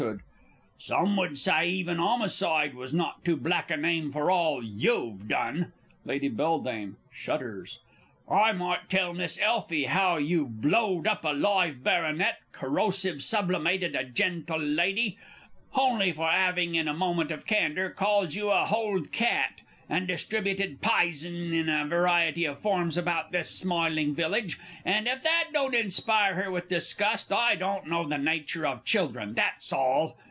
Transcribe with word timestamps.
_Some 0.79 1.15
would 1.17 1.37
say 1.37 1.69
even 1.69 1.99
'omicide 1.99 2.73
was 2.73 2.91
not 2.91 3.23
too 3.23 3.37
black 3.37 3.69
a 3.69 3.77
name 3.77 4.11
for 4.11 4.31
all 4.31 4.63
you've 4.63 5.27
done. 5.27 5.73
(Lady 6.05 6.27
BELLEDAME 6.27 6.97
shudders.) 7.13 7.77
I 8.27 8.51
might 8.51 8.89
tell 8.89 9.13
Miss 9.13 9.39
Elfie 9.39 9.83
how 9.83 10.15
you've 10.17 10.59
blowed 10.59 11.05
up 11.05 11.23
a 11.23 11.29
live 11.33 11.83
Baronet, 11.83 12.39
corrosive 12.51 13.21
sublimated 13.21 13.95
a 13.95 14.03
gentle 14.03 14.57
Lady, 14.57 15.19
honly 15.75 16.11
for 16.13 16.27
'aving, 16.31 16.73
in 16.75 16.87
a 16.87 16.95
moment 16.95 17.29
of 17.29 17.45
candour, 17.45 17.91
called 17.91 18.33
you 18.33 18.49
a 18.49 18.65
hold 18.65 19.11
cat, 19.11 19.61
and 19.87 20.07
distributed 20.07 20.81
pison 20.81 21.53
in 21.53 21.69
a 21.69 21.85
variety 21.85 22.45
of 22.45 22.57
forms 22.57 22.97
about 22.97 23.31
this 23.31 23.49
smiling 23.51 24.15
village; 24.15 24.57
and, 24.85 25.05
if 25.07 25.21
that 25.21 25.49
don't 25.53 25.75
inspire 25.75 26.33
her 26.35 26.49
with 26.49 26.69
distrust, 26.69 27.31
I 27.33 27.53
don't 27.55 27.87
know 27.87 28.07
the 28.07 28.17
nature 28.17 28.65
of 28.65 28.83
children, 28.85 29.33
that's 29.35 29.71
all! 29.73 30.15